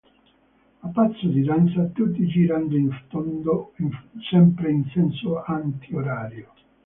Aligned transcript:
A 0.81 0.87
passo 0.87 1.27
di 1.27 1.43
danza 1.43 1.85
tutti 1.93 2.25
girando 2.25 2.75
in 2.75 2.89
tondo 3.09 3.71
sempre 4.27 4.71
in 4.71 4.83
senso 4.91 5.43
antiorario. 5.43 6.47